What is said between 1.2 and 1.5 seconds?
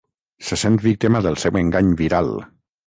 del